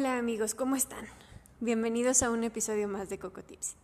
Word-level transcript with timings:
Hola 0.00 0.16
amigos, 0.16 0.54
¿cómo 0.54 0.76
están? 0.76 1.04
Bienvenidos 1.60 2.22
a 2.22 2.30
un 2.30 2.42
episodio 2.42 2.88
más 2.88 3.10
de 3.10 3.18
Coco 3.18 3.42
Tips. 3.42 3.74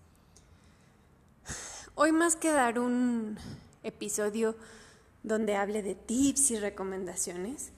Hoy 1.95 2.11
más 2.11 2.37
que 2.37 2.51
dar 2.53 2.79
un 2.79 3.37
episodio 3.83 4.57
donde 5.25 5.57
hable 5.57 5.83
de 5.83 5.95
tips 5.95 6.53
y 6.53 6.59
recomendaciones, 6.59 7.69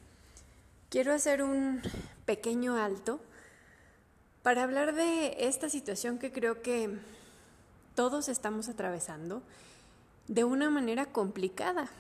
quiero 0.89 1.13
hacer 1.13 1.43
un 1.43 1.83
pequeño 2.27 2.77
alto 2.77 3.19
para 4.45 4.63
hablar 4.63 4.95
de 4.95 5.49
esta 5.49 5.69
situación 5.69 6.21
que 6.21 6.31
creo 6.31 6.63
que 6.63 6.97
todos 7.97 8.29
estamos 8.29 8.69
atravesando 8.69 9.43
de 10.29 10.45
una 10.45 10.71
manera 10.71 11.07
complicada. 11.07 11.91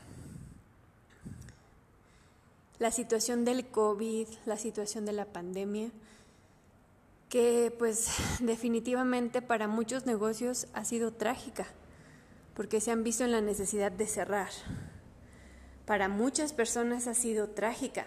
La 2.78 2.92
situación 2.92 3.44
del 3.44 3.66
COVID, 3.66 4.28
la 4.46 4.56
situación 4.56 5.04
de 5.04 5.12
la 5.12 5.24
pandemia, 5.24 5.90
que 7.28 7.74
pues 7.78 8.08
definitivamente 8.40 9.42
para 9.42 9.68
muchos 9.68 10.06
negocios 10.06 10.66
ha 10.72 10.84
sido 10.84 11.12
trágica, 11.12 11.66
porque 12.54 12.80
se 12.80 12.90
han 12.90 13.04
visto 13.04 13.24
en 13.24 13.32
la 13.32 13.40
necesidad 13.40 13.92
de 13.92 14.06
cerrar. 14.06 14.50
Para 15.86 16.08
muchas 16.08 16.52
personas 16.52 17.06
ha 17.06 17.14
sido 17.14 17.48
trágica, 17.48 18.06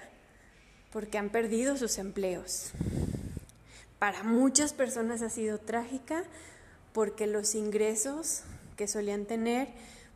porque 0.92 1.18
han 1.18 1.30
perdido 1.30 1.78
sus 1.78 1.98
empleos. 1.98 2.72
Para 3.98 4.24
muchas 4.24 4.74
personas 4.74 5.22
ha 5.22 5.30
sido 5.30 5.60
trágica 5.60 6.24
porque 6.94 7.28
los 7.28 7.56
ingresos 7.56 8.42
que 8.76 8.88
solían 8.88 9.26
tener 9.26 9.70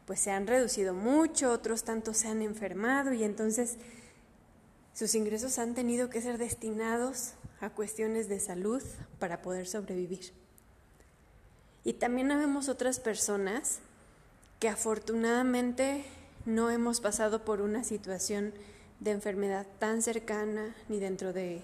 pues 0.05 0.19
se 0.19 0.31
han 0.31 0.47
reducido 0.47 0.93
mucho, 0.93 1.51
otros 1.51 1.83
tantos 1.83 2.17
se 2.17 2.27
han 2.27 2.41
enfermado 2.41 3.13
y 3.13 3.23
entonces 3.23 3.77
sus 4.93 5.15
ingresos 5.15 5.57
han 5.57 5.73
tenido 5.73 6.09
que 6.09 6.21
ser 6.21 6.37
destinados 6.37 7.33
a 7.61 7.69
cuestiones 7.69 8.27
de 8.29 8.39
salud 8.39 8.81
para 9.19 9.41
poder 9.41 9.67
sobrevivir. 9.67 10.33
Y 11.83 11.93
también 11.93 12.29
vemos 12.29 12.67
otras 12.67 12.99
personas 12.99 13.79
que 14.59 14.69
afortunadamente 14.69 16.05
no 16.45 16.71
hemos 16.71 17.01
pasado 17.01 17.45
por 17.45 17.61
una 17.61 17.83
situación 17.83 18.53
de 18.99 19.11
enfermedad 19.11 19.67
tan 19.79 20.01
cercana 20.01 20.75
ni 20.89 20.99
dentro 20.99 21.33
de 21.33 21.61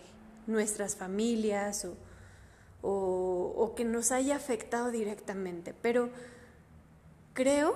nuestras 0.48 0.96
familias 0.96 1.86
o, 1.86 1.96
o, 2.82 3.54
o 3.58 3.76
que 3.76 3.86
nos 3.86 4.12
haya 4.12 4.36
afectado 4.36 4.92
directamente. 4.92 5.74
Pero 5.82 6.10
creo, 7.34 7.76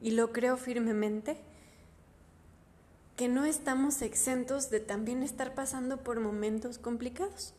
y 0.00 0.12
lo 0.12 0.32
creo 0.32 0.56
firmemente, 0.56 1.36
que 3.22 3.28
no 3.28 3.44
estamos 3.44 4.02
exentos 4.02 4.68
de 4.68 4.80
también 4.80 5.22
estar 5.22 5.54
pasando 5.54 6.02
por 6.02 6.18
momentos 6.18 6.78
complicados. 6.78 7.54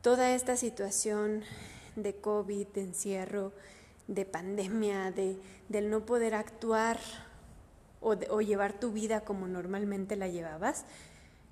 Toda 0.00 0.32
esta 0.32 0.56
situación 0.56 1.42
de 1.96 2.14
COVID, 2.14 2.68
de 2.68 2.82
encierro, 2.82 3.52
de 4.06 4.24
pandemia, 4.26 5.10
de, 5.10 5.40
del 5.68 5.90
no 5.90 6.06
poder 6.06 6.36
actuar 6.36 7.00
o, 8.00 8.14
llevar 8.40 8.78
tu 8.78 8.92
vida 8.92 9.22
como 9.22 9.48
normalmente 9.48 10.14
la 10.14 10.28
llevabas, 10.28 10.84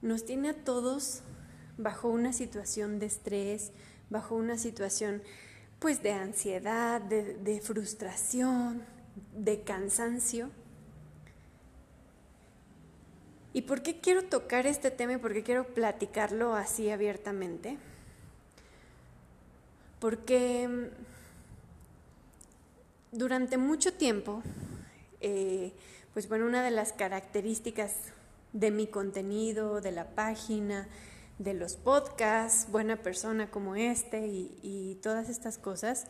nos 0.01 0.25
tiene 0.25 0.51
a 0.51 0.55
todos 0.55 1.23
bajo 1.77 2.07
una 2.07 2.33
situación 2.33 3.01
de 3.01 3.07
estrés, 3.07 3.73
bajo 4.11 4.37
una 4.37 4.59
situación 4.59 5.25
pues 5.81 6.05
de 6.05 6.13
ansiedad, 6.13 7.01
de 7.01 7.61
frustración, 7.65 8.85
de 9.33 9.63
cansancio. 9.63 10.51
¿Y 13.59 13.63
por 13.63 13.83
qué 13.83 13.99
quiero 13.99 14.23
tocar 14.23 14.69
este 14.69 14.93
tema 14.93 15.15
y 15.15 15.17
por 15.17 15.33
qué 15.33 15.43
quiero 15.43 15.67
platicarlo 15.67 16.55
así 16.55 16.91
abiertamente? 16.91 17.77
Porque 19.99 20.69
mm, 20.69 20.85
durante 23.11 23.59
mucho 23.59 23.93
tiempo, 23.93 24.45
eh, 25.21 25.73
pues 26.15 26.29
bueno, 26.29 26.47
una 26.47 26.63
de 26.63 26.71
las 26.71 26.93
características 26.93 27.97
de 28.53 28.71
mi 28.71 28.87
contenido, 28.87 29.81
de 29.81 29.91
la 29.91 30.07
página, 30.15 30.87
de 31.41 31.55
los 31.55 31.75
podcasts, 31.75 32.71
buena 32.71 33.03
persona 33.03 33.51
como 33.51 33.75
este 33.75 34.29
y, 34.29 34.57
y 34.63 35.01
todas 35.03 35.29
estas 35.29 35.59
cosas, 35.59 36.07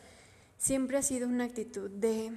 siempre 0.59 0.99
ha 0.99 1.03
sido 1.03 1.27
una 1.27 1.45
actitud 1.45 1.89
de 1.89 2.31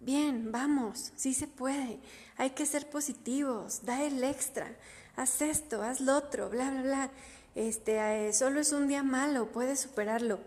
Bien, 0.00 0.50
vamos, 0.50 1.12
sí 1.14 1.34
se 1.34 1.46
puede. 1.46 1.98
Hay 2.38 2.50
que 2.50 2.64
ser 2.64 2.88
positivos, 2.88 3.84
da 3.84 4.02
el 4.02 4.24
extra, 4.24 4.74
haz 5.14 5.42
esto, 5.42 5.82
haz 5.82 6.00
lo 6.00 6.16
otro, 6.16 6.48
bla, 6.48 6.70
bla, 6.70 6.82
bla. 6.82 7.10
Este, 7.54 8.28
eh, 8.28 8.32
solo 8.32 8.60
es 8.60 8.72
un 8.72 8.88
día 8.88 9.02
malo, 9.02 9.52
puedes 9.52 9.80
superarlo. 9.80 10.40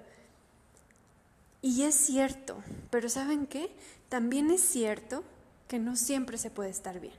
Y 1.61 1.83
es 1.83 1.93
cierto, 1.93 2.63
pero 2.89 3.09
¿saben 3.09 3.45
qué? 3.45 3.69
También 4.09 4.49
es 4.49 4.61
cierto 4.61 5.23
que 5.67 5.77
no 5.77 5.95
siempre 5.95 6.39
se 6.39 6.49
puede 6.49 6.71
estar 6.71 6.99
bien, 6.99 7.13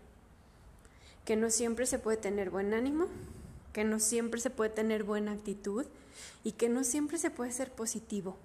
que 1.25 1.37
no 1.37 1.51
siempre 1.51 1.87
se 1.87 2.01
puede 2.01 2.17
tener 2.17 2.51
buen 2.51 2.75
ánimo, 2.75 3.07
que 3.73 3.85
no 3.85 4.01
siempre 4.01 4.41
se 4.41 4.51
puede 4.51 4.71
tener 4.71 5.05
buena 5.05 5.33
actitud 5.33 5.87
y 6.43 6.53
que 6.53 6.69
no 6.69 6.83
siempre 6.83 7.19
se 7.19 7.31
puede 7.31 7.53
ser 7.53 7.71
positivo. 7.71 8.37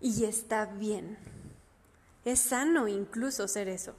Y 0.00 0.24
está 0.24 0.66
bien. 0.66 1.16
Es 2.24 2.40
sano 2.40 2.88
incluso 2.88 3.46
ser 3.48 3.68
eso. 3.68 3.94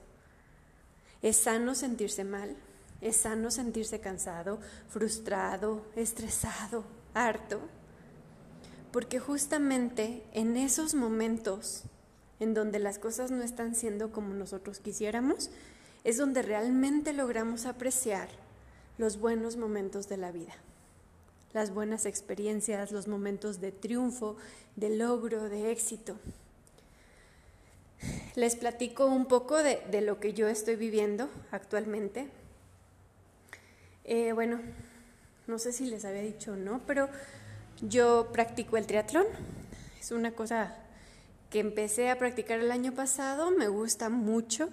Es 1.22 1.36
sano 1.36 1.74
sentirse 1.74 2.24
mal, 2.24 2.56
es 3.00 3.16
sano 3.16 3.50
sentirse 3.50 4.00
cansado, 4.00 4.58
frustrado, 4.88 5.86
estresado, 5.94 6.84
harto, 7.14 7.60
porque 8.92 9.18
justamente 9.20 10.24
en 10.32 10.56
esos 10.56 10.94
momentos 10.94 11.84
en 12.40 12.52
donde 12.52 12.78
las 12.78 12.98
cosas 12.98 13.30
no 13.30 13.42
están 13.42 13.74
siendo 13.74 14.12
como 14.12 14.34
nosotros 14.34 14.80
quisiéramos, 14.80 15.50
es 16.04 16.18
donde 16.18 16.42
realmente 16.42 17.12
logramos 17.12 17.64
apreciar 17.64 18.28
los 18.98 19.18
buenos 19.18 19.56
momentos 19.56 20.08
de 20.08 20.16
la 20.18 20.32
vida, 20.32 20.54
las 21.54 21.72
buenas 21.72 22.06
experiencias, 22.06 22.92
los 22.92 23.08
momentos 23.08 23.60
de 23.60 23.72
triunfo, 23.72 24.36
de 24.76 24.96
logro, 24.96 25.48
de 25.48 25.70
éxito 25.70 26.16
les 28.34 28.56
platico 28.56 29.06
un 29.06 29.26
poco 29.26 29.56
de, 29.62 30.00
lo 30.02 30.20
que 30.20 30.32
yo 30.32 30.48
estoy 30.48 30.76
viviendo 30.76 31.30
actualmente. 31.50 32.28
Eh, 34.04 34.32
bueno, 34.32 34.60
no 35.46 35.58
sé 35.58 35.72
si 35.72 35.86
les 35.86 36.04
había 36.04 36.22
dicho 36.22 36.52
o 36.52 36.56
no, 36.56 36.80
pero 36.86 37.08
yo 37.80 38.30
practico 38.32 38.76
el 38.76 38.86
triatlón. 38.86 39.26
Es 39.98 40.10
una 40.10 40.32
cosa 40.32 40.76
que 41.50 41.60
empecé 41.60 42.10
a 42.10 42.18
practicar 42.18 42.60
el 42.60 42.70
año 42.70 42.92
pasado, 42.92 43.50
me 43.50 43.68
gusta 43.68 44.08
mucho. 44.08 44.68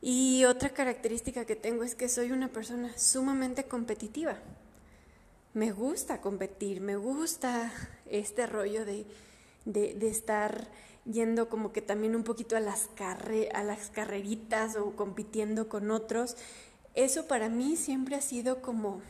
Y 0.00 0.44
otra 0.44 0.70
característica 0.70 1.44
que 1.44 1.56
tengo 1.56 1.82
es 1.82 1.94
que 1.94 2.08
soy 2.08 2.32
una 2.32 2.48
persona 2.48 2.96
sumamente 2.96 3.64
competitiva. 3.64 4.36
Me 5.54 5.72
gusta 5.72 6.20
competir, 6.20 6.80
me 6.80 6.96
gusta 6.96 7.72
este 8.06 8.46
rollo 8.46 8.84
de, 8.84 9.06
de 9.72 10.08
estar 10.08 10.68
yendo 11.10 11.48
como 11.48 11.72
que 11.72 11.82
también 11.82 12.14
un 12.16 12.24
poquito 12.24 12.56
a 12.56 12.60
las, 12.60 12.88
a 12.98 13.62
las 13.62 13.90
carreritas 13.90 14.76
o 14.76 14.92
compitiendo 14.96 15.68
con 15.68 15.90
otros. 15.90 16.36
Eso 16.94 17.26
para 17.26 17.48
mí 17.48 17.76
siempre 17.76 18.16
ha 18.16 18.20
sido 18.20 18.60
como 18.60 19.00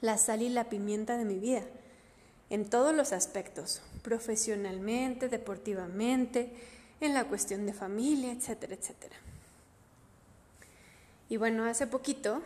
la 0.00 0.18
sal 0.18 0.42
y 0.42 0.48
la 0.48 0.68
pimienta 0.68 1.16
de 1.16 1.24
mi 1.24 1.38
vida, 1.38 1.62
en 2.50 2.68
todos 2.68 2.94
los 2.94 3.12
aspectos, 3.12 3.80
profesionalmente, 4.02 5.28
deportivamente, 5.28 6.50
en 7.00 7.14
la 7.14 7.24
cuestión 7.24 7.66
de 7.66 7.72
familia, 7.72 8.32
etcétera, 8.32 8.74
etcétera. 8.74 9.16
Y 11.28 11.36
bueno, 11.36 11.64
hace 11.64 11.86
poquito 11.86 12.42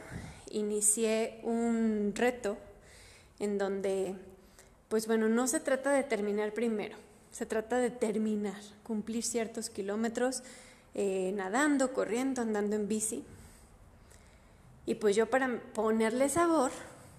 inicié 0.50 1.41
un 1.43 2.12
reto 2.14 2.56
en 3.38 3.58
donde, 3.58 4.14
pues 4.88 5.06
bueno, 5.06 5.28
no 5.28 5.46
se 5.48 5.60
trata 5.60 5.90
de 5.90 6.04
terminar 6.04 6.52
primero, 6.52 6.96
se 7.32 7.46
trata 7.46 7.78
de 7.78 7.90
terminar, 7.90 8.60
cumplir 8.82 9.24
ciertos 9.24 9.68
kilómetros 9.68 10.42
eh, 10.94 11.32
nadando, 11.34 11.92
corriendo, 11.92 12.42
andando 12.42 12.76
en 12.76 12.88
bici. 12.88 13.24
Y 14.86 14.94
pues 14.94 15.16
yo 15.16 15.28
para 15.28 15.60
ponerle 15.74 16.28
sabor, 16.28 16.70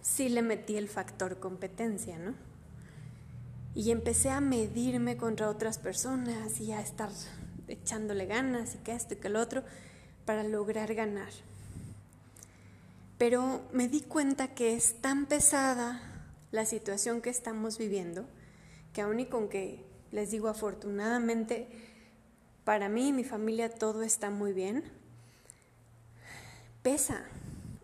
sí 0.01 0.29
le 0.29 0.41
metí 0.41 0.77
el 0.77 0.87
factor 0.87 1.39
competencia, 1.39 2.17
¿no? 2.17 2.33
Y 3.75 3.91
empecé 3.91 4.29
a 4.29 4.41
medirme 4.41 5.17
contra 5.17 5.49
otras 5.49 5.77
personas 5.77 6.59
y 6.61 6.71
a 6.71 6.81
estar 6.81 7.09
echándole 7.67 8.25
ganas 8.25 8.75
y 8.75 8.77
que 8.79 8.93
esto 8.93 9.13
y 9.13 9.17
que 9.17 9.29
lo 9.29 9.41
otro 9.41 9.63
para 10.25 10.43
lograr 10.43 10.95
ganar. 10.95 11.29
Pero 13.17 13.61
me 13.73 13.87
di 13.87 14.01
cuenta 14.01 14.55
que 14.55 14.75
es 14.75 15.01
tan 15.01 15.25
pesada 15.25 16.16
la 16.51 16.65
situación 16.65 17.21
que 17.21 17.29
estamos 17.29 17.77
viviendo 17.77 18.25
que 18.93 19.01
aún 19.01 19.19
y 19.19 19.25
con 19.25 19.49
que 19.49 19.83
les 20.11 20.31
digo 20.31 20.47
afortunadamente 20.47 21.67
para 22.63 22.89
mí 22.89 23.09
y 23.09 23.13
mi 23.13 23.23
familia 23.23 23.69
todo 23.69 24.03
está 24.03 24.29
muy 24.29 24.53
bien, 24.53 24.83
pesa 26.83 27.23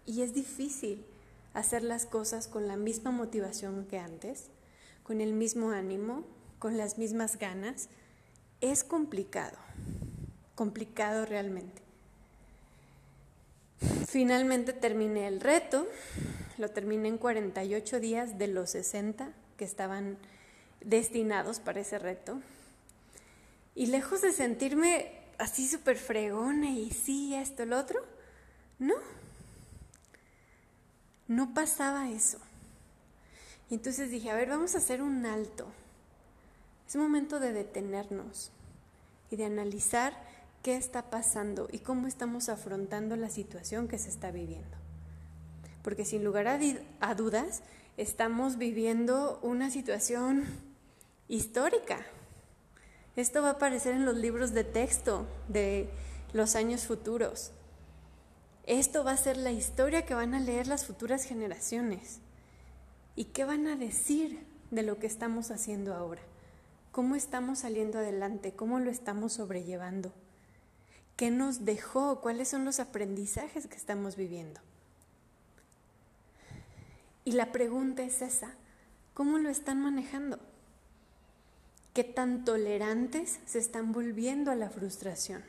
y 0.06 0.22
es 0.22 0.34
difícil 0.34 1.06
hacer 1.54 1.84
las 1.84 2.06
cosas 2.06 2.48
con 2.48 2.68
la 2.68 2.76
misma 2.76 3.12
motivación 3.12 3.86
que 3.86 4.00
antes, 4.00 4.50
con 5.04 5.22
el 5.22 5.34
mismo 5.34 5.72
ánimo, 5.72 6.26
con 6.60 6.78
las 6.78 6.98
mismas 6.98 7.38
ganas. 7.38 7.90
Es 8.60 8.84
complicado, 8.84 9.58
complicado 10.56 11.26
realmente. 11.26 11.82
Finalmente 14.08 14.74
terminé 14.74 15.28
el 15.28 15.42
reto, 15.42 15.88
lo 16.58 16.70
terminé 16.70 17.10
en 17.10 17.18
48 17.18 18.00
días 18.00 18.38
de 18.38 18.48
los 18.48 18.72
60 18.72 19.32
que 19.58 19.66
estaban 19.66 20.18
destinados 20.82 21.60
para 21.60 21.82
ese 21.82 22.00
reto. 22.00 22.42
Y 23.76 23.88
lejos 23.88 24.22
de 24.22 24.32
sentirme 24.32 25.12
así 25.38 25.68
súper 25.68 25.98
fregona 25.98 26.70
y 26.70 26.92
sí, 26.92 27.34
esto, 27.36 27.66
lo 27.66 27.80
otro, 27.80 28.00
no, 28.80 28.96
no 31.28 31.54
pasaba 31.54 32.10
eso. 32.10 32.40
Y 33.70 33.76
entonces 33.76 34.12
dije, 34.12 34.30
a 34.30 34.36
ver, 34.36 34.50
vamos 34.50 34.76
a 34.76 34.78
hacer 34.78 35.02
un 35.02 35.26
alto. 35.26 35.68
Es 36.88 36.96
momento 36.96 37.40
de 37.40 37.54
detenernos 37.54 38.52
y 39.32 39.36
de 39.36 39.46
analizar 39.46 40.14
qué 40.62 40.76
está 40.76 41.10
pasando 41.10 41.68
y 41.72 41.80
cómo 41.80 42.08
estamos 42.08 42.50
afrontando 42.50 43.16
la 43.16 43.30
situación 43.30 43.88
que 43.88 43.98
se 43.98 44.10
está 44.10 44.32
viviendo. 44.32 44.83
Porque 45.84 46.06
sin 46.06 46.24
lugar 46.24 46.48
a, 46.48 47.16
dudas, 47.16 47.62
estamos 47.98 48.58
viviendo 48.58 49.40
una 49.44 49.70
situación 49.70 50.46
histórica. 51.28 52.00
Esto 53.16 53.42
va 53.42 53.50
a 53.50 53.54
aparecer 53.54 53.94
en 53.94 54.06
los 54.06 54.16
libros 54.16 54.54
de 54.54 54.64
texto 54.64 55.28
de 55.50 55.90
los 56.32 56.56
años 56.56 56.86
futuros. 56.86 57.52
Esto 58.66 59.04
va 59.04 59.12
a 59.12 59.18
ser 59.18 59.38
la 59.38 59.52
historia 59.52 60.06
que 60.06 60.16
van 60.16 60.34
a 60.34 60.40
leer 60.40 60.68
las 60.68 60.86
futuras 60.86 61.26
generaciones. 61.26 62.20
¿Y 63.16 63.26
qué 63.26 63.44
van 63.44 63.68
a 63.68 63.76
decir 63.76 64.46
de 64.72 64.84
lo 64.84 64.98
que 64.98 65.06
estamos 65.06 65.52
haciendo 65.52 65.94
ahora? 65.94 66.22
¿Cómo 66.92 67.16
estamos 67.16 67.60
saliendo 67.60 68.00
adelante? 68.00 68.54
¿Cómo 68.54 68.80
lo 68.80 68.90
estamos 68.90 69.34
sobrellevando? 69.34 70.14
¿Qué 71.18 71.30
nos 71.30 71.66
dejó? 71.66 72.22
¿Cuáles 72.22 72.48
son 72.48 72.66
los 72.66 72.80
aprendizajes 72.80 73.68
que 73.68 73.76
estamos 73.76 74.16
viviendo? 74.16 74.62
Y 77.26 77.34
la 77.34 77.52
pregunta 77.52 78.04
es 78.04 78.22
esa, 78.22 78.52
¿cómo 79.14 79.38
lo 79.38 79.50
están 79.50 79.82
manejando? 79.82 80.40
¿Qué 81.94 82.04
tan 82.04 82.44
tolerantes 82.44 83.40
se 83.46 83.60
están 83.60 83.92
volviendo 83.92 84.52
a 84.52 84.56
la 84.56 84.70
frustración? 84.70 85.44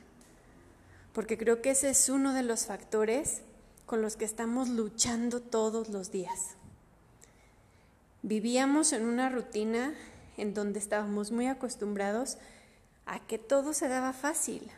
porque 1.15 1.37
creo 1.37 1.61
que 1.61 1.71
ese 1.71 1.89
es 1.89 2.09
uno 2.09 2.33
de 2.33 2.43
los 2.43 2.65
factores 2.65 3.41
con 3.85 4.01
los 4.01 4.17
que 4.17 4.25
estamos 4.25 4.67
luchando 4.67 5.41
todos 5.41 5.87
los 5.87 6.11
días. 6.11 6.57
Vivíamos 8.21 8.91
en 8.91 9.05
una 9.05 9.29
rutina 9.29 9.93
en 10.35 10.53
donde 10.53 10.77
estábamos 10.77 11.31
muy 11.31 11.47
acostumbrados 11.47 12.37
a 13.05 13.25
que 13.25 13.37
todo 13.37 13.71
se 13.71 13.87
daba 13.87 14.11
fácil, 14.11 14.69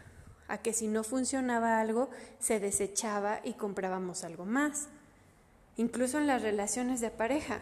a 0.47 0.59
que 0.59 0.73
si 0.73 0.87
no 0.87 1.03
funcionaba 1.03 1.79
algo 1.79 2.11
se 2.39 2.59
desechaba 2.59 3.41
y 3.43 3.53
comprábamos 3.53 4.23
algo 4.23 4.45
más. 4.45 4.89
Incluso 5.77 6.17
en 6.17 6.27
las 6.27 6.41
relaciones 6.41 7.01
de 7.01 7.11
pareja, 7.11 7.59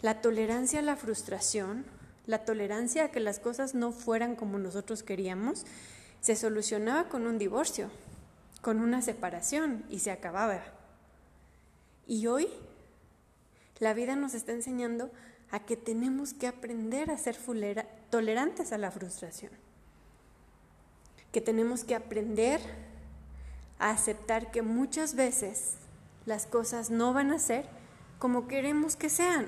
la 0.00 0.20
tolerancia 0.20 0.78
a 0.78 0.82
la 0.82 0.96
frustración, 0.96 1.84
la 2.26 2.44
tolerancia 2.44 3.04
a 3.04 3.10
que 3.10 3.20
las 3.20 3.40
cosas 3.40 3.74
no 3.74 3.90
fueran 3.90 4.36
como 4.36 4.58
nosotros 4.58 5.02
queríamos, 5.02 5.66
se 6.20 6.36
solucionaba 6.36 7.08
con 7.08 7.26
un 7.26 7.38
divorcio, 7.38 7.90
con 8.62 8.80
una 8.80 9.02
separación 9.02 9.84
y 9.90 9.98
se 9.98 10.12
acababa. 10.12 10.62
Y 12.06 12.28
hoy 12.28 12.48
la 13.80 13.92
vida 13.94 14.14
nos 14.14 14.34
está 14.34 14.52
enseñando 14.52 15.10
a 15.50 15.60
que 15.60 15.76
tenemos 15.76 16.32
que 16.32 16.46
aprender 16.46 17.10
a 17.10 17.18
ser 17.18 17.36
tolerantes 18.10 18.72
a 18.72 18.78
la 18.78 18.90
frustración, 18.92 19.50
que 21.32 21.40
tenemos 21.40 21.82
que 21.82 21.96
aprender 21.96 22.60
a 23.80 23.90
aceptar 23.90 24.50
que 24.52 24.62
muchas 24.62 25.14
veces 25.14 25.74
las 26.26 26.46
cosas 26.46 26.90
no 26.90 27.12
van 27.12 27.30
a 27.30 27.38
ser 27.38 27.66
como 28.18 28.48
queremos 28.48 28.96
que 28.96 29.08
sean, 29.08 29.46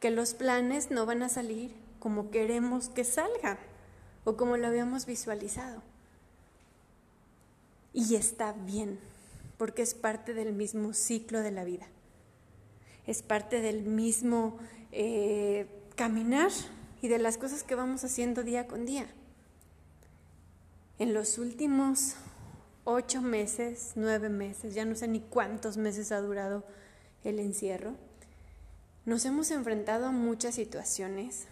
que 0.00 0.10
los 0.10 0.34
planes 0.34 0.90
no 0.90 1.06
van 1.06 1.22
a 1.22 1.28
salir 1.28 1.72
como 1.98 2.30
queremos 2.30 2.88
que 2.88 3.04
salgan 3.04 3.58
o 4.24 4.36
como 4.36 4.56
lo 4.56 4.66
habíamos 4.66 5.06
visualizado. 5.06 5.82
Y 7.92 8.14
está 8.14 8.52
bien, 8.52 8.98
porque 9.58 9.82
es 9.82 9.94
parte 9.94 10.34
del 10.34 10.52
mismo 10.52 10.94
ciclo 10.94 11.40
de 11.40 11.50
la 11.50 11.64
vida. 11.64 11.86
Es 13.06 13.22
parte 13.22 13.60
del 13.60 13.82
mismo 13.82 14.58
eh, 14.92 15.66
caminar 15.96 16.50
y 17.02 17.08
de 17.08 17.18
las 17.18 17.38
cosas 17.38 17.62
que 17.62 17.74
vamos 17.74 18.04
haciendo 18.04 18.42
día 18.42 18.66
con 18.66 18.86
día. 18.86 19.06
En 20.98 21.14
los 21.14 21.38
últimos 21.38 22.14
ocho 22.84 23.22
meses, 23.22 23.92
nueve 23.94 24.28
meses, 24.28 24.74
ya 24.74 24.84
no 24.84 24.94
sé 24.94 25.08
ni 25.08 25.20
cuántos 25.20 25.76
meses 25.76 26.12
ha 26.12 26.20
durado 26.20 26.64
el 27.24 27.38
encierro, 27.38 27.94
nos 29.06 29.24
hemos 29.24 29.50
enfrentado 29.50 30.06
a 30.06 30.12
muchas 30.12 30.54
situaciones, 30.54 31.46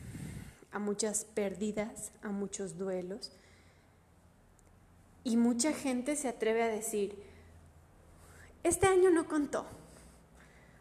a 0.71 0.79
muchas 0.79 1.25
pérdidas, 1.25 2.13
a 2.23 2.29
muchos 2.29 2.79
duelos. 2.79 3.33
Y 5.25 5.37
mucha 5.37 5.73
gente 5.73 6.15
se 6.17 6.29
atreve 6.29 6.63
a 6.63 6.69
decir, 6.69 7.19
este 8.65 8.87
año 8.87 9.11
no 9.11 9.27
contó, 9.27 9.67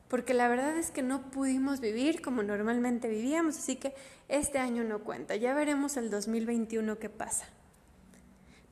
porque 0.07 0.33
la 0.33 0.47
verdad 0.47 0.77
es 0.77 0.91
que 0.91 1.01
no 1.01 1.31
pudimos 1.31 1.79
vivir 1.79 2.21
como 2.21 2.43
normalmente 2.43 3.07
vivíamos, 3.07 3.57
así 3.57 3.75
que 3.77 3.93
este 4.27 4.59
año 4.59 4.83
no 4.83 4.99
cuenta, 4.99 5.35
ya 5.35 5.53
veremos 5.53 5.97
el 5.97 6.09
2021 6.09 6.99
qué 6.99 7.09
pasa. 7.09 7.47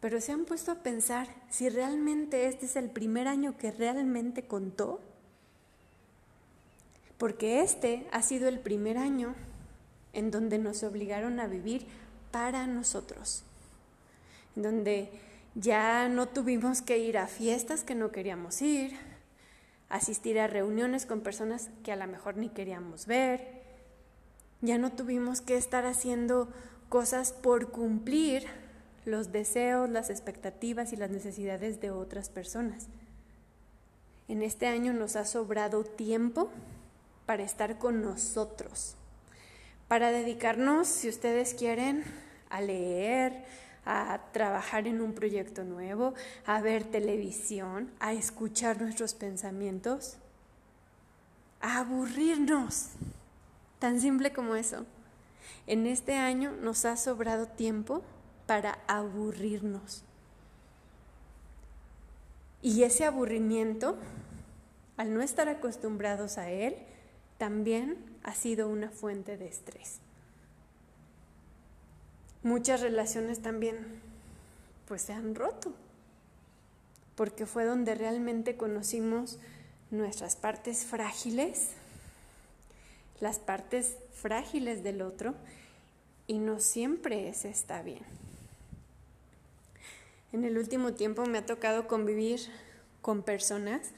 Pero 0.05 0.21
se 0.21 0.33
han 0.33 0.45
puesto 0.45 0.71
a 0.71 0.83
pensar 0.83 1.27
si 1.49 1.67
realmente 1.67 2.45
este 2.45 2.67
es 2.67 2.75
el 2.75 2.91
primer 2.91 3.27
año 3.27 3.57
que 3.57 3.71
realmente 3.71 4.45
contó, 4.45 4.99
porque 7.17 7.61
este 7.61 8.05
ha 8.11 8.21
sido 8.21 8.47
el 8.47 8.59
primer 8.59 8.99
año 8.99 9.33
en 10.13 10.29
donde 10.29 10.59
nos 10.59 10.83
obligaron 10.83 11.39
a 11.39 11.47
vivir 11.47 11.87
para 12.29 12.67
nosotros, 12.67 13.41
en 14.55 14.61
donde 14.61 15.09
ya 15.55 16.07
no 16.07 16.27
tuvimos 16.27 16.83
que 16.83 16.99
ir 16.99 17.17
a 17.17 17.25
fiestas 17.25 17.83
que 17.83 17.95
no 17.95 18.11
queríamos 18.11 18.61
ir, 18.61 18.95
asistir 19.89 20.39
a 20.39 20.45
reuniones 20.45 21.07
con 21.07 21.21
personas 21.21 21.71
que 21.83 21.91
a 21.91 21.95
lo 21.95 22.05
mejor 22.05 22.37
ni 22.37 22.49
queríamos 22.49 23.07
ver, 23.07 23.63
ya 24.61 24.77
no 24.77 24.91
tuvimos 24.91 25.41
que 25.41 25.57
estar 25.57 25.87
haciendo 25.87 26.47
cosas 26.89 27.31
por 27.33 27.71
cumplir 27.71 28.64
los 29.05 29.31
deseos, 29.31 29.89
las 29.89 30.09
expectativas 30.09 30.93
y 30.93 30.97
las 30.97 31.09
necesidades 31.09 31.79
de 31.79 31.91
otras 31.91 32.29
personas. 32.29 32.87
En 34.27 34.41
este 34.41 34.67
año 34.67 34.93
nos 34.93 35.15
ha 35.15 35.25
sobrado 35.25 35.83
tiempo 35.83 36.49
para 37.25 37.43
estar 37.43 37.77
con 37.77 38.01
nosotros, 38.01 38.95
para 39.87 40.11
dedicarnos, 40.11 40.87
si 40.87 41.09
ustedes 41.09 41.53
quieren, 41.53 42.03
a 42.49 42.61
leer, 42.61 43.45
a 43.85 44.19
trabajar 44.31 44.87
en 44.87 44.99
un 44.99 45.13
proyecto 45.13 45.63
nuevo, 45.63 46.15
a 46.45 46.59
ver 46.61 46.83
televisión, 46.83 47.91
a 47.99 48.13
escuchar 48.13 48.81
nuestros 48.81 49.13
pensamientos, 49.13 50.17
a 51.61 51.79
aburrirnos. 51.79 52.89
Tan 53.77 54.01
simple 54.01 54.33
como 54.33 54.55
eso. 54.55 54.85
En 55.67 55.85
este 55.85 56.15
año 56.15 56.51
nos 56.61 56.85
ha 56.85 56.97
sobrado 56.97 57.47
tiempo 57.47 58.01
para 58.45 58.79
aburrirnos. 58.87 60.03
Y 62.61 62.83
ese 62.83 63.05
aburrimiento, 63.05 63.97
al 64.97 65.13
no 65.13 65.21
estar 65.21 65.49
acostumbrados 65.49 66.37
a 66.37 66.49
él, 66.49 66.75
también 67.37 67.97
ha 68.23 68.33
sido 68.33 68.69
una 68.69 68.89
fuente 68.89 69.37
de 69.37 69.47
estrés. 69.47 69.99
Muchas 72.43 72.81
relaciones 72.81 73.41
también 73.41 73.77
pues 74.87 75.01
se 75.01 75.13
han 75.13 75.35
roto 75.35 75.73
porque 77.15 77.45
fue 77.45 77.65
donde 77.65 77.95
realmente 77.95 78.57
conocimos 78.57 79.39
nuestras 79.89 80.35
partes 80.35 80.85
frágiles, 80.85 81.69
las 83.19 83.39
partes 83.39 83.95
frágiles 84.13 84.83
del 84.83 85.01
otro, 85.01 85.33
y 86.27 86.39
no 86.39 86.59
siempre 86.59 87.29
ese 87.29 87.49
está 87.49 87.81
bien. 87.81 88.03
En 90.35 90.43
el 90.43 90.57
último 90.57 90.91
tiempo 90.91 91.25
me 91.25 91.37
ha 91.37 91.45
tocado 91.45 91.87
convivir 91.87 92.41
con 93.01 93.23
personas 93.23 93.91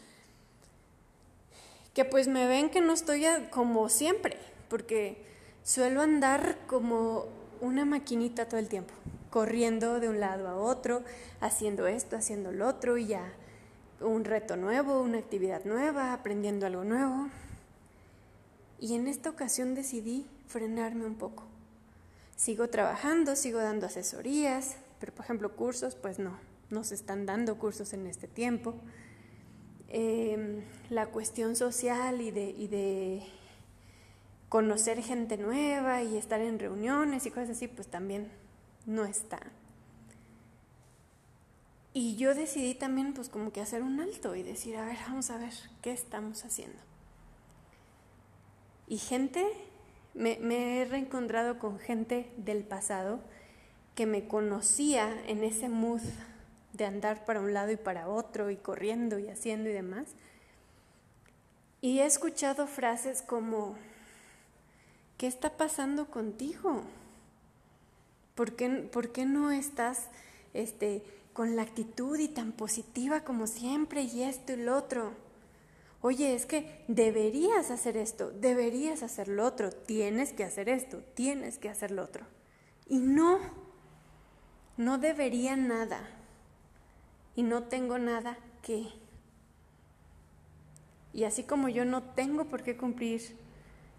que 1.96 2.06
pues 2.06 2.28
me 2.28 2.46
ven 2.46 2.70
que 2.70 2.80
no 2.80 2.94
estoy 2.94 3.26
como 3.50 3.90
siempre, 3.90 4.38
porque 4.70 5.18
suelo 5.64 6.04
andar 6.04 6.60
como 6.68 7.26
una 7.60 7.86
maquinita 7.86 8.48
todo 8.48 8.60
el 8.60 8.68
tiempo, 8.68 8.94
corriendo 9.32 10.00
de 10.00 10.10
un 10.10 10.20
lado 10.20 10.48
a 10.48 10.58
otro, 10.58 11.02
haciendo 11.42 11.88
esto, 11.88 12.16
haciendo 12.16 12.52
lo 12.52 12.68
otro 12.68 13.00
y 13.00 13.08
ya 13.08 13.34
un 14.00 14.24
reto 14.24 14.58
nuevo, 14.58 15.02
una 15.02 15.18
actividad 15.18 15.66
nueva, 15.66 16.14
aprendiendo 16.14 16.68
algo 16.68 16.84
nuevo. 16.84 17.30
Y 18.80 18.94
en 18.94 19.08
esta 19.08 19.32
ocasión 19.32 19.74
decidí 19.74 20.28
frenarme 20.46 21.08
un 21.08 21.16
poco. 21.16 21.46
Sigo 22.36 22.70
trabajando, 22.70 23.36
sigo 23.36 23.58
dando 23.58 23.88
asesorías, 23.88 24.78
pero 25.00 25.14
por 25.14 25.26
ejemplo 25.26 25.56
cursos, 25.56 25.96
pues 25.96 26.20
no, 26.20 26.38
no 26.70 26.84
se 26.84 26.96
están 26.96 27.26
dando 27.26 27.58
cursos 27.58 27.94
en 27.94 28.08
este 28.08 28.28
tiempo. 28.28 28.76
Em, 29.90 30.64
la 30.90 31.08
cuestión 31.08 31.56
social 31.56 32.22
y 32.22 32.32
de, 32.32 32.50
y 32.50 32.68
de 32.68 33.24
conocer 34.50 35.02
gente 35.02 35.38
nueva 35.38 36.04
y 36.04 36.18
estar 36.18 36.42
en 36.42 36.60
reuniones 36.60 37.26
y 37.26 37.32
cosas 37.32 37.52
así, 37.52 37.68
pues 37.68 37.88
también 37.88 38.30
no 38.86 39.06
está. 39.06 39.40
Y 41.94 42.16
yo 42.16 42.36
decidí 42.36 42.76
también 42.76 43.14
pues 43.14 43.30
como 43.30 43.52
que 43.52 43.62
hacer 43.62 43.82
un 43.82 44.00
alto 44.00 44.36
y 44.36 44.44
decir, 44.44 44.78
a 44.78 44.86
ver, 44.86 44.98
vamos 45.08 45.30
a 45.30 45.38
ver 45.38 45.54
qué 45.82 45.92
estamos 45.92 46.46
haciendo. 46.46 46.78
Y 48.88 48.98
gente, 48.98 49.46
me, 50.14 50.38
me 50.40 50.82
he 50.82 50.86
reencontrado 50.86 51.60
con 51.60 51.80
gente 51.80 52.32
del 52.38 52.64
pasado 52.64 53.20
que 53.98 54.06
me 54.06 54.28
conocía 54.28 55.12
en 55.26 55.44
ese 55.44 55.70
mood 55.70 56.02
de 56.74 56.86
andar 56.86 57.26
para 57.26 57.40
un 57.40 57.56
lado 57.56 57.72
y 57.72 57.78
para 57.78 58.08
otro 58.08 58.52
y 58.52 58.56
corriendo 58.56 59.18
y 59.18 59.28
haciendo 59.28 59.72
y 59.72 59.74
demás. 59.74 60.06
Y 61.82 61.98
he 61.98 62.06
escuchado 62.06 62.68
frases 62.68 63.24
como, 63.24 63.76
¿qué 65.18 65.26
está 65.26 65.58
pasando 65.58 66.12
contigo? 66.12 66.84
¿Por 68.36 68.56
qué, 68.56 68.70
por 68.70 69.12
qué 69.12 69.26
no 69.26 69.50
estás 69.50 70.10
este, 70.54 71.02
con 71.34 71.56
la 71.56 71.64
actitud 71.64 72.20
y 72.20 72.28
tan 72.28 72.52
positiva 72.52 73.22
como 73.22 73.48
siempre 73.48 74.04
y 74.04 74.22
esto 74.22 74.54
y 74.54 74.58
lo 74.58 74.78
otro? 74.78 75.14
Oye, 76.04 76.36
es 76.36 76.46
que 76.46 76.86
deberías 76.88 77.72
hacer 77.72 77.98
esto, 77.98 78.30
deberías 78.30 79.02
hacer 79.02 79.28
lo 79.28 79.44
otro, 79.44 79.72
tienes 79.72 80.34
que 80.34 80.44
hacer 80.44 80.70
esto, 80.70 81.02
tienes 81.16 81.58
que 81.58 81.70
hacer 81.70 81.90
lo 81.90 82.04
otro. 82.04 82.28
Y 82.88 83.00
no, 83.00 83.40
no 84.78 84.98
debería 85.00 85.56
nada 85.56 86.00
y 87.36 87.44
no 87.44 87.64
tengo 87.64 87.98
nada 87.98 88.38
que. 88.62 88.88
Y 91.14 91.24
así 91.24 91.44
como 91.44 91.68
yo 91.68 91.84
no 91.84 92.04
tengo 92.04 92.46
por 92.46 92.64
qué 92.64 92.78
cumplir 92.78 93.22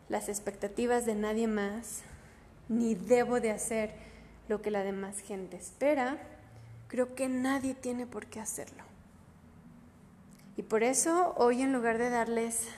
las 0.09 0.29
expectativas 0.29 1.05
de 1.05 1.15
nadie 1.15 1.49
más, 1.49 2.03
ni 2.69 2.95
debo 2.95 3.41
de 3.41 3.51
hacer 3.51 3.93
lo 4.49 4.63
que 4.63 4.71
la 4.71 4.83
demás 4.83 5.21
gente 5.21 5.57
espera, 5.57 6.19
creo 6.87 7.15
que 7.15 7.29
nadie 7.29 7.75
tiene 7.75 8.07
por 8.07 8.27
qué 8.27 8.41
hacerlo. 8.41 8.85
Y 10.57 10.63
por 10.63 10.83
eso 10.83 11.35
hoy 11.37 11.63
en 11.63 11.73
lugar 11.73 11.99
de 11.99 12.11
darles 12.11 12.69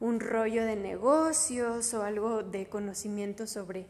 un 0.00 0.20
rollo 0.20 0.64
de 0.64 0.76
negocios 0.76 1.94
o 1.94 2.02
algo 2.02 2.42
de 2.42 2.68
conocimiento 2.68 3.46
sobre 3.46 3.86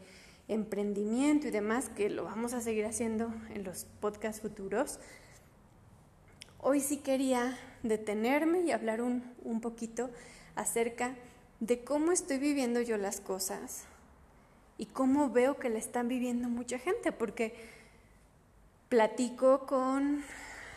emprendimiento 0.47 1.47
y 1.47 1.51
demás, 1.51 1.89
que 1.89 2.09
lo 2.09 2.23
vamos 2.23 2.53
a 2.53 2.61
seguir 2.61 2.85
haciendo 2.85 3.33
en 3.53 3.63
los 3.63 3.85
podcasts 3.99 4.41
futuros, 4.41 4.99
Hoy 6.65 6.79
sí 6.79 6.95
quería 6.99 7.57
detenerme 7.83 8.61
y 8.61 8.71
hablar 8.71 9.01
un, 9.01 9.21
un 9.43 9.59
poquito 9.59 10.09
acerca 10.55 11.13
de 11.59 11.83
cómo 11.83 12.13
estoy 12.13 12.37
viviendo 12.37 12.79
yo 12.79 12.95
las 12.95 13.19
cosas 13.19 13.83
y 14.77 14.85
cómo 14.85 15.29
veo 15.29 15.59
que 15.59 15.69
le 15.69 15.77
están 15.77 16.07
viviendo 16.07 16.47
mucha 16.47 16.79
gente, 16.79 17.11
porque 17.11 17.53
platico 18.87 19.65
con 19.65 20.23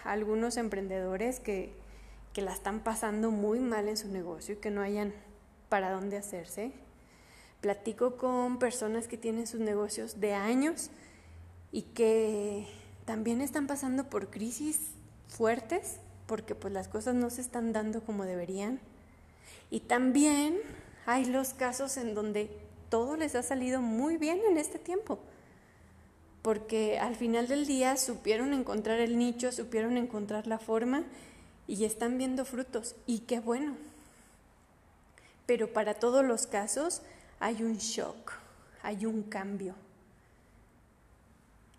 algunos 0.03 0.57
emprendedores 0.57 1.39
que, 1.39 1.73
que 2.33 2.43
la 2.43 2.53
están 2.53 2.81
pasando 2.81 3.31
muy 3.31 3.61
mal 3.61 3.87
en 3.87 3.97
su 3.97 4.09
negocio 4.09 4.57
y 4.57 4.59
que 4.59 4.73
no 4.73 4.81
hayan 4.81 5.15
para 5.69 5.93
dónde 5.93 6.17
hacerse. 6.17 6.73
Platico 7.61 8.17
con 8.17 8.59
personas 8.59 9.09
que 9.09 9.17
tienen 9.17 9.47
sus 9.47 9.61
negocios 9.61 10.21
de 10.21 10.35
años 10.35 10.91
y 11.73 11.83
que 11.83 12.67
también 13.05 13.41
están 13.41 13.67
pasando 13.67 14.05
por 14.05 14.31
crisis 14.31 14.79
fuertes 15.29 15.99
porque 16.27 16.55
pues 16.55 16.73
las 16.73 16.89
cosas 16.89 17.15
no 17.15 17.31
se 17.31 17.41
están 17.41 17.73
dando 17.73 18.03
como 18.03 18.25
deberían. 18.25 18.81
Y 19.71 19.81
también 19.81 20.59
hay 21.07 21.25
los 21.25 21.55
casos 21.55 21.97
en 21.97 22.15
donde 22.15 22.51
todo 22.89 23.17
les 23.17 23.35
ha 23.35 23.43
salido 23.43 23.81
muy 23.81 24.17
bien 24.17 24.41
en 24.49 24.59
este 24.59 24.79
tiempo, 24.79 25.19
porque 26.43 26.99
al 26.99 27.17
final 27.17 27.49
del 27.49 27.67
día 27.67 27.97
supieron 27.97 28.53
encontrar 28.53 29.01
el 29.01 29.19
nicho, 29.19 29.51
supieron 29.53 29.97
encontrar 29.97 30.47
la 30.47 30.59
forma 30.59 31.05
y 31.67 31.85
están 31.85 32.19
viendo 32.19 32.45
frutos. 32.45 32.95
Y 33.07 33.21
qué 33.21 33.41
bueno. 33.41 33.77
Pero 35.47 35.73
para 35.73 35.95
todos 35.95 36.25
los 36.25 36.47
casos 36.47 37.03
hay 37.41 37.63
un 37.63 37.77
shock, 37.77 38.33
hay 38.83 39.07
un 39.07 39.23
cambio. 39.23 39.75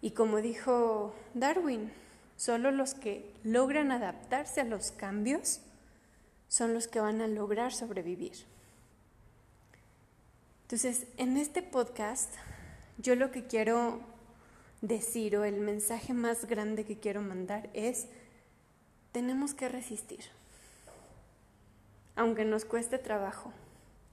Y 0.02 0.12
como 0.12 0.38
dijo 0.38 1.14
Darwin, 1.34 1.92
Solo 2.38 2.70
los 2.70 2.94
que 2.94 3.34
logran 3.44 3.92
adaptarse 3.92 4.62
a 4.62 4.64
los 4.64 4.92
cambios 4.92 5.60
son 6.48 6.76
los 6.76 6.88
que 6.88 7.00
van 7.00 7.20
a 7.20 7.28
lograr 7.28 7.74
sobrevivir. 7.74 8.34
Entonces, 10.62 11.08
en 11.18 11.36
este 11.36 11.64
podcast, 11.64 12.32
yo 13.00 13.16
lo 13.16 13.32
que 13.32 13.48
quiero 13.48 14.02
decir 14.82 15.36
o 15.36 15.46
el 15.46 15.60
mensaje 15.60 16.14
más 16.14 16.46
grande 16.46 16.86
que 16.86 17.00
quiero 17.00 17.22
mandar 17.22 17.72
es, 17.74 18.06
tenemos 19.12 19.56
que 19.56 19.68
resistir. 19.68 20.26
Aunque 22.16 22.46
nos 22.46 22.66
cueste 22.66 23.00
trabajo, 23.00 23.52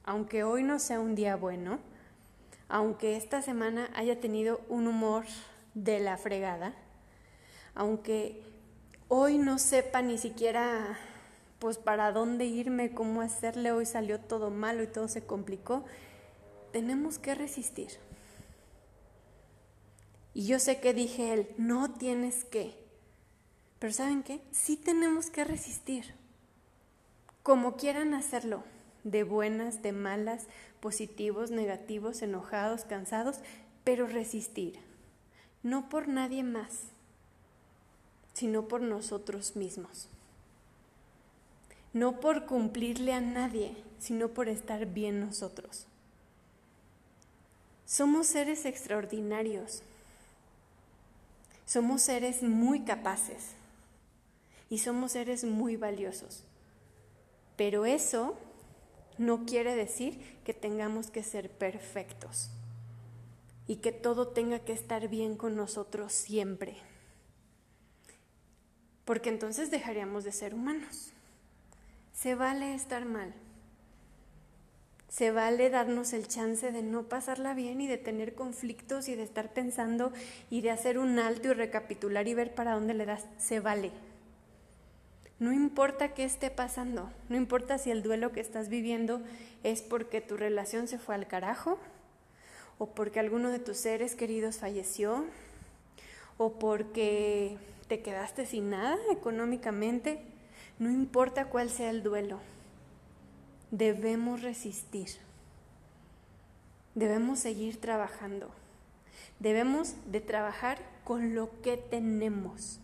aunque 0.05 0.45
hoy 0.45 0.63
no 0.63 0.79
sea 0.79 1.01
un 1.01 1.15
día 1.15 1.37
bueno, 1.37 1.79
aunque 2.69 3.17
esta 3.17 3.43
semana 3.43 3.91
haya 3.95 4.21
tenido 4.21 4.61
un 4.69 4.87
humor 4.87 5.25
de 5.75 6.01
la 6.01 6.17
fregada, 6.17 6.75
aunque 7.75 8.43
hoy 9.09 9.39
no 9.39 9.59
sepa 9.59 10.03
ni 10.03 10.19
siquiera 10.19 10.99
pues 11.59 11.79
para 11.79 12.13
dónde 12.13 12.45
irme, 12.45 12.93
cómo 12.93 13.23
hacerle, 13.23 13.73
hoy 13.73 13.87
salió 13.87 14.21
todo 14.21 14.51
malo 14.51 14.83
y 14.83 14.87
todo 14.87 15.09
se 15.09 15.25
complicó, 15.25 15.85
tenemos 16.73 17.19
que 17.19 17.35
resistir. 17.35 17.89
Y 20.35 20.47
yo 20.47 20.59
sé 20.59 20.81
que 20.81 20.93
dije 20.93 21.33
él, 21.33 21.49
no 21.57 21.93
tienes 21.93 22.45
que. 22.45 22.77
Pero 23.79 23.93
¿saben 23.93 24.23
qué? 24.23 24.43
Sí 24.51 24.77
tenemos 24.77 25.31
que 25.31 25.45
resistir. 25.45 26.15
Como 27.43 27.77
quieran 27.77 28.15
hacerlo, 28.15 28.65
de 29.05 29.23
buenas, 29.23 29.83
de 29.83 29.93
malas, 29.93 30.47
positivos, 30.81 31.51
negativos, 31.51 32.23
enojados, 32.23 32.85
cansados, 32.85 33.39
pero 33.85 34.07
resistir. 34.07 34.79
No 35.63 35.89
por 35.89 36.09
nadie 36.09 36.43
más 36.43 36.95
sino 38.35 38.67
por 38.67 38.83
nosotros 38.83 39.57
mismos. 39.57 40.09
No 41.93 42.21
por 42.21 42.47
cumplirle 42.47 43.15
a 43.15 43.21
nadie, 43.21 43.75
sino 44.01 44.29
por 44.29 44.49
estar 44.49 44.87
bien 44.87 45.21
nosotros. 45.21 45.87
Somos 47.87 48.27
seres 48.27 48.65
extraordinarios. 48.65 49.83
Somos 51.65 52.03
seres 52.03 52.43
muy 52.43 52.81
capaces 52.81 53.53
y 54.69 54.79
somos 54.79 55.13
seres 55.13 55.45
muy 55.45 55.77
valiosos. 55.77 56.43
Pero 57.57 57.87
eso 57.87 58.37
no 59.19 59.45
quiere 59.47 59.77
decir 59.77 60.21
que 60.45 60.55
tengamos 60.55 61.11
que 61.11 61.23
ser 61.23 61.51
perfectos 61.51 62.51
y 63.67 63.77
que 63.77 63.93
todo 63.93 64.29
tenga 64.29 64.61
que 64.61 64.73
estar 64.73 65.09
bien 65.09 65.37
con 65.37 65.57
nosotros 65.57 66.13
siempre 66.13 66.77
porque 69.05 69.29
entonces 69.29 69.71
dejaríamos 69.71 70.25
de 70.25 70.33
ser 70.33 70.55
humanos. 70.55 71.13
Se 72.13 72.35
vale 72.35 72.75
estar 72.75 73.05
mal. 73.05 73.35
Se 75.09 75.31
vale 75.31 75.71
darnos 75.71 76.13
el 76.13 76.27
chance 76.27 76.73
de 76.73 76.83
no 76.83 77.05
pasarla 77.05 77.55
bien 77.55 77.81
y 77.81 77.87
de 77.87 77.99
tener 77.99 78.35
conflictos 78.35 79.09
y 79.09 79.15
de 79.15 79.23
estar 79.23 79.53
pensando 79.53 80.13
y 80.51 80.63
de 80.63 80.71
hacer 80.71 80.99
un 80.99 81.19
alto 81.19 81.49
y 81.49 81.53
recapitular 81.53 82.27
y 82.27 82.35
ver 82.35 82.55
para 82.55 82.73
dónde 82.73 82.95
le 82.95 83.07
das. 83.07 83.25
Se 83.39 83.61
vale. 83.61 83.93
No 85.41 85.53
importa 85.53 86.15
qué 86.15 86.25
esté 86.25 86.51
pasando, 86.51 87.11
no 87.29 87.37
importa 87.37 87.79
si 87.79 87.91
el 87.91 88.03
duelo 88.03 88.31
que 88.31 88.41
estás 88.41 88.69
viviendo 88.69 89.21
es 89.65 89.83
porque 89.83 90.21
tu 90.21 90.37
relación 90.37 90.87
se 90.87 90.99
fue 90.99 91.17
al 91.17 91.27
carajo, 91.27 91.79
o 92.79 92.87
porque 92.87 93.21
alguno 93.21 93.51
de 93.51 93.59
tus 93.59 93.77
seres 93.79 94.15
queridos 94.15 94.59
falleció, 94.59 95.25
o 96.39 96.53
porque 96.53 97.57
te 97.89 98.01
quedaste 98.01 98.47
sin 98.47 98.71
nada 98.71 98.97
económicamente, 99.11 100.21
no 100.79 100.91
importa 100.91 101.47
cuál 101.47 101.71
sea 101.71 101.91
el 101.91 102.03
duelo, 102.03 102.41
debemos 103.71 104.43
resistir, 104.43 105.09
debemos 106.95 107.41
seguir 107.41 107.81
trabajando, 107.81 108.51
debemos 109.41 109.95
de 110.07 110.21
trabajar 110.21 110.79
con 111.05 111.35
lo 111.35 111.51
que 111.61 111.77
tenemos. 111.77 112.81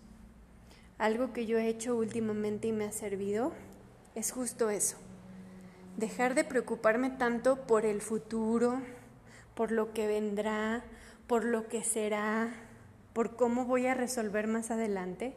Algo 1.01 1.33
que 1.33 1.47
yo 1.47 1.57
he 1.57 1.67
hecho 1.67 1.97
últimamente 1.97 2.69
y 2.69 2.73
me 2.73 2.85
ha 2.85 2.93
servido 2.93 3.55
es 4.15 4.33
justo 4.33 4.69
eso. 4.69 4.99
Dejar 5.97 6.35
de 6.35 6.45
preocuparme 6.45 7.09
tanto 7.09 7.57
por 7.63 7.87
el 7.87 8.03
futuro, 8.03 8.83
por 9.55 9.73
lo 9.73 9.95
que 9.95 10.07
vendrá, 10.07 10.85
por 11.27 11.47
lo 11.47 11.69
que 11.69 11.83
será, 11.83 12.53
por 13.15 13.35
cómo 13.35 13.65
voy 13.65 13.87
a 13.87 13.95
resolver 13.95 14.47
más 14.47 14.71
adelante. 14.71 15.33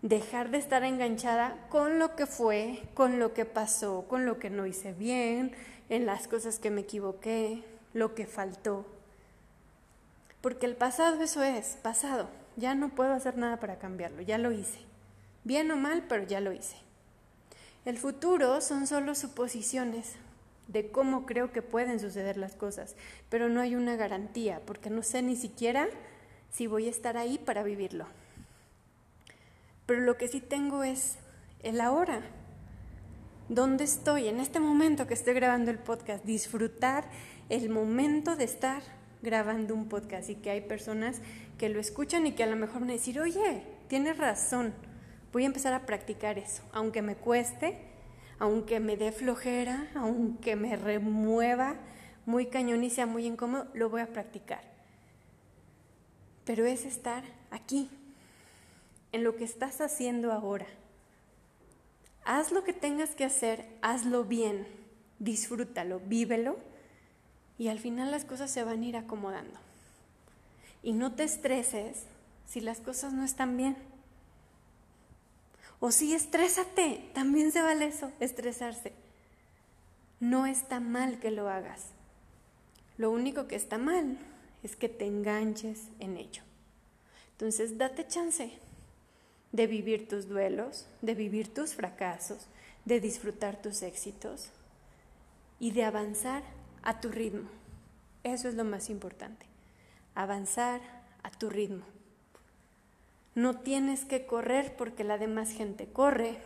Dejar 0.00 0.50
de 0.50 0.56
estar 0.56 0.82
enganchada 0.82 1.66
con 1.68 1.98
lo 1.98 2.16
que 2.16 2.24
fue, 2.24 2.82
con 2.94 3.18
lo 3.18 3.34
que 3.34 3.44
pasó, 3.44 4.06
con 4.08 4.24
lo 4.24 4.38
que 4.38 4.48
no 4.48 4.64
hice 4.64 4.94
bien, 4.94 5.52
en 5.90 6.06
las 6.06 6.26
cosas 6.26 6.58
que 6.58 6.70
me 6.70 6.80
equivoqué, 6.80 7.64
lo 7.92 8.14
que 8.14 8.26
faltó. 8.26 8.86
Porque 10.40 10.64
el 10.64 10.74
pasado 10.74 11.22
eso 11.22 11.42
es, 11.42 11.76
pasado. 11.82 12.30
Ya 12.56 12.74
no 12.74 12.90
puedo 12.90 13.12
hacer 13.12 13.36
nada 13.36 13.58
para 13.60 13.78
cambiarlo, 13.78 14.22
ya 14.22 14.38
lo 14.38 14.52
hice. 14.52 14.80
Bien 15.44 15.70
o 15.70 15.76
mal, 15.76 16.04
pero 16.08 16.24
ya 16.24 16.40
lo 16.40 16.52
hice. 16.52 16.76
El 17.84 17.98
futuro 17.98 18.60
son 18.60 18.86
solo 18.86 19.14
suposiciones 19.14 20.12
de 20.68 20.90
cómo 20.90 21.26
creo 21.26 21.52
que 21.52 21.62
pueden 21.62 21.98
suceder 21.98 22.36
las 22.36 22.54
cosas, 22.54 22.94
pero 23.28 23.48
no 23.48 23.60
hay 23.60 23.74
una 23.74 23.96
garantía, 23.96 24.60
porque 24.64 24.90
no 24.90 25.02
sé 25.02 25.22
ni 25.22 25.36
siquiera 25.36 25.88
si 26.52 26.66
voy 26.66 26.86
a 26.86 26.90
estar 26.90 27.16
ahí 27.16 27.38
para 27.38 27.62
vivirlo. 27.62 28.06
Pero 29.86 30.00
lo 30.00 30.16
que 30.16 30.28
sí 30.28 30.40
tengo 30.40 30.84
es 30.84 31.16
el 31.62 31.80
ahora. 31.80 32.22
¿Dónde 33.48 33.84
estoy? 33.84 34.28
En 34.28 34.38
este 34.38 34.60
momento 34.60 35.06
que 35.06 35.14
estoy 35.14 35.34
grabando 35.34 35.70
el 35.70 35.78
podcast, 35.78 36.24
disfrutar 36.24 37.04
el 37.48 37.68
momento 37.68 38.36
de 38.36 38.44
estar 38.44 38.82
grabando 39.22 39.74
un 39.74 39.88
podcast 39.88 40.30
y 40.30 40.36
que 40.36 40.50
hay 40.50 40.60
personas 40.60 41.20
que 41.62 41.68
lo 41.68 41.78
escuchan 41.78 42.26
y 42.26 42.32
que 42.32 42.42
a 42.42 42.48
lo 42.48 42.56
mejor 42.56 42.80
van 42.80 42.90
a 42.90 42.94
decir, 42.94 43.20
oye, 43.20 43.62
tienes 43.86 44.18
razón, 44.18 44.74
voy 45.32 45.44
a 45.44 45.46
empezar 45.46 45.72
a 45.72 45.86
practicar 45.86 46.36
eso, 46.36 46.64
aunque 46.72 47.02
me 47.02 47.14
cueste, 47.14 47.78
aunque 48.40 48.80
me 48.80 48.96
dé 48.96 49.12
flojera, 49.12 49.88
aunque 49.94 50.56
me 50.56 50.74
remueva 50.74 51.76
muy 52.26 52.46
cañón 52.46 52.82
y 52.82 52.90
sea 52.90 53.06
muy 53.06 53.26
incómodo, 53.26 53.68
lo 53.74 53.90
voy 53.90 54.00
a 54.00 54.08
practicar. 54.08 54.64
Pero 56.44 56.66
es 56.66 56.84
estar 56.84 57.22
aquí, 57.52 57.88
en 59.12 59.22
lo 59.22 59.36
que 59.36 59.44
estás 59.44 59.80
haciendo 59.80 60.32
ahora. 60.32 60.66
Haz 62.24 62.50
lo 62.50 62.64
que 62.64 62.72
tengas 62.72 63.10
que 63.14 63.24
hacer, 63.24 63.68
hazlo 63.82 64.24
bien, 64.24 64.66
disfrútalo, 65.20 66.00
vívelo 66.00 66.58
y 67.56 67.68
al 67.68 67.78
final 67.78 68.10
las 68.10 68.24
cosas 68.24 68.50
se 68.50 68.64
van 68.64 68.82
a 68.82 68.86
ir 68.86 68.96
acomodando. 68.96 69.60
Y 70.82 70.92
no 70.92 71.14
te 71.14 71.24
estreses 71.24 72.04
si 72.46 72.60
las 72.60 72.80
cosas 72.80 73.12
no 73.12 73.24
están 73.24 73.56
bien. 73.56 73.76
O 75.80 75.90
sí, 75.90 76.14
estrésate, 76.14 77.10
también 77.14 77.50
se 77.52 77.62
vale 77.62 77.86
eso, 77.86 78.12
estresarse. 78.20 78.92
No 80.20 80.46
está 80.46 80.78
mal 80.78 81.18
que 81.18 81.30
lo 81.30 81.48
hagas. 81.48 81.86
Lo 82.96 83.10
único 83.10 83.48
que 83.48 83.56
está 83.56 83.78
mal 83.78 84.18
es 84.62 84.76
que 84.76 84.88
te 84.88 85.06
enganches 85.06 85.88
en 85.98 86.16
ello. 86.16 86.42
Entonces, 87.32 87.78
date 87.78 88.06
chance 88.06 88.52
de 89.50 89.66
vivir 89.66 90.08
tus 90.08 90.28
duelos, 90.28 90.86
de 91.00 91.14
vivir 91.14 91.52
tus 91.52 91.74
fracasos, 91.74 92.46
de 92.84 93.00
disfrutar 93.00 93.60
tus 93.60 93.82
éxitos 93.82 94.50
y 95.58 95.72
de 95.72 95.84
avanzar 95.84 96.42
a 96.82 97.00
tu 97.00 97.08
ritmo. 97.10 97.48
Eso 98.22 98.48
es 98.48 98.54
lo 98.54 98.64
más 98.64 98.90
importante, 98.90 99.46
avanzar 100.14 100.80
a 101.22 101.30
tu 101.30 101.50
ritmo. 101.50 101.84
No 103.34 103.58
tienes 103.58 104.04
que 104.04 104.26
correr 104.26 104.76
porque 104.76 105.04
la 105.04 105.18
demás 105.18 105.52
gente 105.52 105.86
corre, 105.86 106.36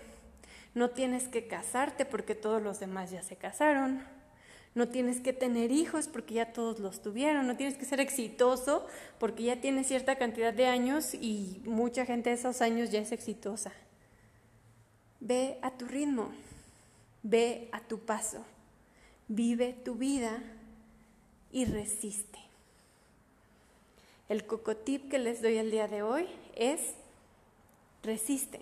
no 0.74 0.90
tienes 0.90 1.28
que 1.28 1.48
casarte 1.48 2.04
porque 2.04 2.34
todos 2.34 2.62
los 2.62 2.78
demás 2.78 3.10
ya 3.10 3.22
se 3.22 3.36
casaron, 3.36 4.04
no 4.74 4.88
tienes 4.88 5.20
que 5.20 5.32
tener 5.32 5.72
hijos 5.72 6.06
porque 6.06 6.34
ya 6.34 6.52
todos 6.52 6.78
los 6.78 7.00
tuvieron, 7.00 7.46
no 7.46 7.56
tienes 7.56 7.78
que 7.78 7.86
ser 7.86 7.98
exitoso 7.98 8.86
porque 9.18 9.44
ya 9.44 9.60
tienes 9.60 9.88
cierta 9.88 10.16
cantidad 10.16 10.52
de 10.52 10.66
años 10.66 11.14
y 11.14 11.62
mucha 11.64 12.04
gente 12.04 12.30
de 12.30 12.36
esos 12.36 12.60
años 12.60 12.90
ya 12.90 13.00
es 13.00 13.10
exitosa. 13.10 13.72
Ve 15.18 15.58
a 15.62 15.70
tu 15.70 15.86
ritmo, 15.86 16.30
ve 17.22 17.68
a 17.72 17.80
tu 17.80 18.00
paso. 18.00 18.44
Vive 19.28 19.72
tu 19.72 19.94
vida 19.96 20.40
y 21.50 21.64
resiste. 21.64 22.45
El 24.28 24.44
cocotip 24.44 25.08
que 25.10 25.18
les 25.18 25.40
doy 25.40 25.56
el 25.56 25.70
día 25.70 25.86
de 25.86 26.02
hoy 26.02 26.28
es 26.56 26.80
resiste. 28.02 28.60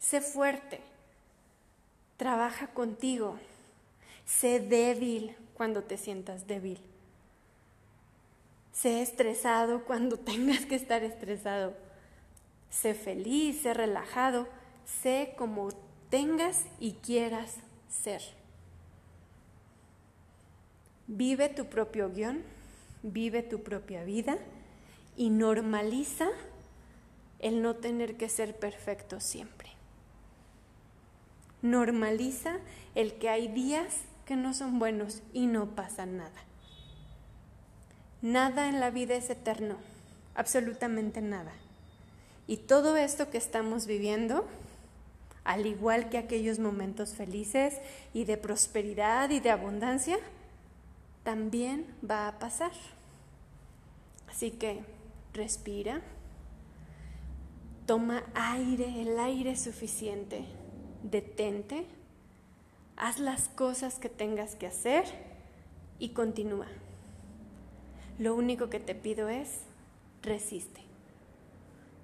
Sé 0.00 0.20
fuerte. 0.20 0.80
Trabaja 2.16 2.68
contigo. 2.68 3.38
Sé 4.24 4.58
débil 4.60 5.36
cuando 5.54 5.82
te 5.82 5.96
sientas 5.96 6.46
débil. 6.46 6.80
Sé 8.72 9.02
estresado 9.02 9.84
cuando 9.84 10.18
tengas 10.18 10.66
que 10.66 10.74
estar 10.74 11.02
estresado. 11.04 11.74
Sé 12.70 12.94
feliz, 12.94 13.62
sé 13.62 13.74
relajado, 13.74 14.48
sé 14.84 15.34
como 15.38 15.70
tengas 16.10 16.62
y 16.80 16.92
quieras 16.94 17.54
ser. 17.88 18.22
Vive 21.06 21.48
tu 21.48 21.66
propio 21.66 22.10
guion, 22.12 22.42
vive 23.02 23.42
tu 23.42 23.62
propia 23.62 24.04
vida 24.04 24.38
y 25.16 25.30
normaliza 25.30 26.28
el 27.38 27.62
no 27.62 27.76
tener 27.76 28.16
que 28.16 28.28
ser 28.28 28.56
perfecto 28.56 29.20
siempre. 29.20 29.70
Normaliza 31.62 32.58
el 32.94 33.14
que 33.14 33.28
hay 33.28 33.48
días 33.48 34.02
que 34.24 34.36
no 34.36 34.54
son 34.54 34.78
buenos 34.78 35.22
y 35.32 35.46
no 35.46 35.74
pasa 35.74 36.06
nada. 36.06 36.42
Nada 38.22 38.68
en 38.68 38.80
la 38.80 38.90
vida 38.90 39.14
es 39.14 39.30
eterno, 39.30 39.76
absolutamente 40.34 41.20
nada. 41.20 41.52
Y 42.46 42.58
todo 42.58 42.96
esto 42.96 43.30
que 43.30 43.38
estamos 43.38 43.86
viviendo, 43.86 44.46
al 45.44 45.66
igual 45.66 46.08
que 46.08 46.18
aquellos 46.18 46.58
momentos 46.58 47.14
felices 47.14 47.74
y 48.14 48.24
de 48.24 48.36
prosperidad 48.36 49.30
y 49.30 49.40
de 49.40 49.50
abundancia, 49.50 50.18
también 51.26 51.92
va 52.08 52.28
a 52.28 52.38
pasar. 52.38 52.70
Así 54.28 54.52
que 54.52 54.84
respira, 55.34 56.00
toma 57.84 58.22
aire, 58.34 59.02
el 59.02 59.18
aire 59.18 59.56
suficiente, 59.56 60.44
detente, 61.02 61.84
haz 62.96 63.18
las 63.18 63.48
cosas 63.48 63.98
que 63.98 64.08
tengas 64.08 64.54
que 64.54 64.68
hacer 64.68 65.04
y 65.98 66.10
continúa. 66.10 66.68
Lo 68.20 68.36
único 68.36 68.70
que 68.70 68.78
te 68.78 68.94
pido 68.94 69.28
es 69.28 69.62
resiste. 70.22 70.80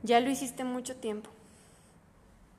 Ya 0.02 0.18
lo 0.18 0.30
hiciste 0.30 0.64
mucho 0.64 0.96
tiempo. 0.96 1.30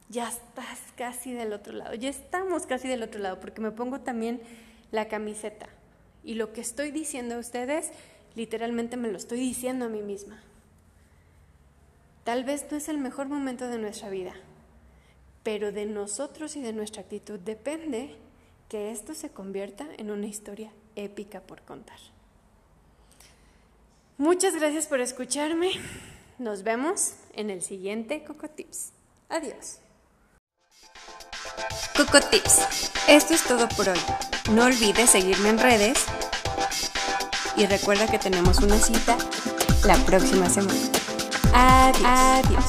Ya 0.08 0.30
estás 0.30 0.80
casi 0.96 1.34
del 1.34 1.52
otro 1.52 1.74
lado. 1.74 1.94
Ya 1.96 2.08
estamos 2.08 2.68
casi 2.68 2.88
del 2.88 3.04
otro 3.04 3.20
lado 3.20 3.42
porque 3.42 3.60
me 3.60 3.72
pongo 3.72 4.00
también 4.00 4.40
la 4.92 5.10
camiseta. 5.10 5.68
Y 6.24 6.36
lo 6.36 6.54
que 6.54 6.62
estoy 6.62 6.92
diciendo 6.92 7.36
a 7.36 7.40
ustedes, 7.40 7.92
literalmente 8.36 8.98
me 8.98 9.10
lo 9.10 9.18
estoy 9.18 9.40
diciendo 9.40 9.86
a 9.86 9.90
mí 9.90 10.02
misma. 10.02 10.42
Tal 12.24 12.46
vez 12.46 12.66
no 12.72 12.78
es 12.78 12.88
el 12.88 12.98
mejor 12.98 13.28
momento 13.28 13.68
de 13.68 13.78
nuestra 13.78 14.10
vida, 14.10 14.34
pero 15.44 15.72
de 15.72 15.86
nosotros 15.86 16.56
y 16.56 16.62
de 16.62 16.72
nuestra 16.72 17.02
actitud 17.02 17.40
depende 17.40 18.16
que 18.70 18.92
esto 18.92 19.14
se 19.14 19.30
convierta 19.30 19.86
en 19.98 20.10
una 20.10 20.28
historia 20.28 20.72
épica 20.96 21.42
por 21.42 21.62
contar. 21.62 22.00
Muchas 24.18 24.56
gracias 24.56 24.88
por 24.88 25.02
escucharme. 25.02 25.72
Nos 26.40 26.64
vemos 26.64 27.16
en 27.34 27.50
el 27.50 27.62
siguiente 27.62 28.24
Coco 28.24 28.50
Tips. 28.50 28.92
Adiós. 29.28 29.80
Coco 31.96 32.20
Tips. 32.22 32.92
Esto 33.08 33.34
es 33.34 33.44
todo 33.44 33.68
por 33.70 33.90
hoy. 33.90 34.00
No 34.52 34.66
olvides 34.66 35.10
seguirme 35.10 35.50
en 35.50 35.60
redes 35.60 36.06
y 37.56 37.66
recuerda 37.66 38.08
que 38.08 38.20
tenemos 38.20 38.60
una 38.60 38.78
cita 38.78 39.18
la 39.86 39.96
próxima 40.06 40.50
semana. 40.50 40.80
Adiós. 41.54 42.04
Adiós. 42.06 42.66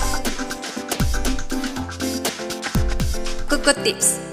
Tips. 3.82 4.23